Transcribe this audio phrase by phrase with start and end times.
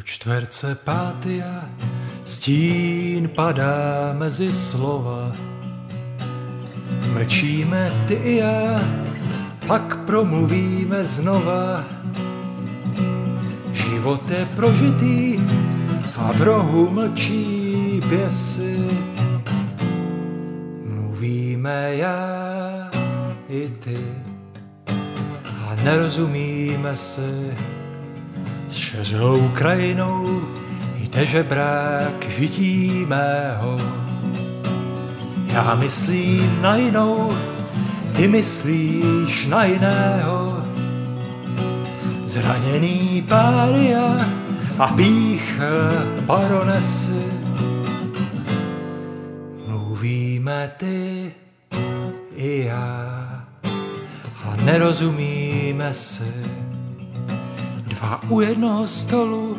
[0.00, 1.68] Do čtverce pátia
[2.24, 5.28] stín padá mezi slova.
[7.12, 8.80] Mlčíme ty i já,
[9.68, 11.84] pak promluvíme znova.
[13.72, 15.36] Život je prožitý
[16.16, 18.80] a v rohu mlčí běsy.
[20.84, 22.90] Mluvíme já
[23.48, 24.00] i ty
[25.68, 27.52] a nerozumíme si.
[28.70, 30.42] S šeřou krajinou
[30.96, 33.80] jde žebrák žití mého.
[35.46, 37.32] Já myslím na jinou,
[38.16, 40.64] ty myslíš na jiného.
[42.24, 44.16] Zraněný pária
[44.78, 45.60] a pích
[46.26, 47.24] baronesy.
[49.68, 51.32] Mluvíme ty
[52.36, 53.46] i já
[54.44, 56.69] a nerozumíme si.
[58.00, 59.56] Dva u jednoho stolu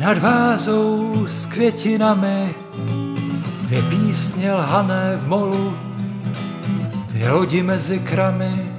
[0.00, 2.54] nad vázou s květinami
[3.62, 5.76] dvě písně lhané v molu
[7.08, 8.72] dvě lodi mezi kramy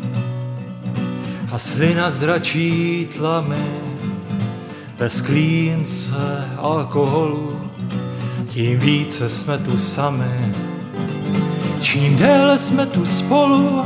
[1.51, 3.81] a slina zdračí tlamy.
[4.99, 7.61] Bez klínce alkoholu
[8.47, 10.53] tím více jsme tu sami.
[11.81, 13.81] Čím déle jsme tu spolu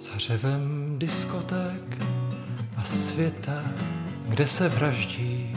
[0.00, 1.98] Za řevem diskoték
[2.76, 3.62] a světa,
[4.30, 5.50] kde se vraždí,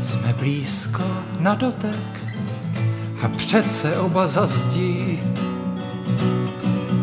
[0.00, 1.02] jsme blízko
[1.38, 2.24] na dotek
[3.22, 5.20] a přece oba zazdí.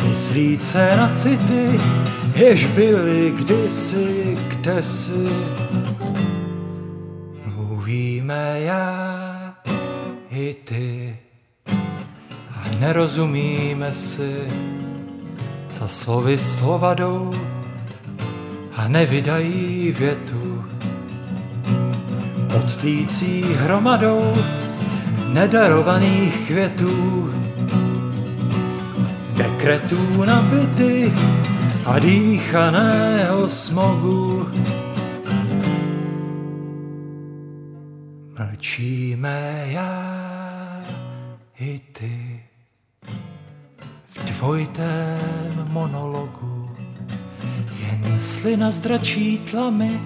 [0.09, 1.79] Myslíce na city,
[2.35, 5.29] jež byly kdysi, kdesi.
[7.45, 9.53] Mluvíme já
[10.31, 11.17] i ty
[12.55, 14.35] a nerozumíme si.
[15.69, 17.58] Za slovy slova jdou
[18.79, 20.65] a nevydají větu.
[22.53, 24.35] Pod tlící hromadou
[25.33, 27.33] nedarovaných květů,
[29.37, 31.13] dekretů nabity
[31.85, 34.49] a dýchaného smogu.
[38.39, 40.03] Mlčíme já
[41.59, 42.39] i ty
[44.05, 46.68] v dvojitém monologu,
[47.77, 49.99] jen slina zdračí tlamy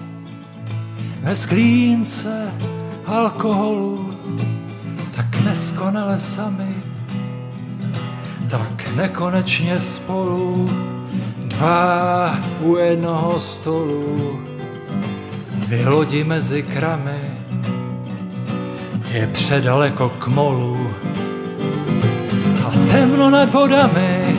[1.22, 2.52] ve sklínce
[3.06, 4.14] alkoholu
[5.16, 6.74] tak neskonale sami,
[8.50, 10.70] tak nekonečně spolu,
[11.38, 14.40] dva u jednoho stolu,
[15.54, 17.20] dvě lodi mezi kramy,
[19.10, 20.90] je předaleko k molu
[22.66, 24.38] a temno nad vodami.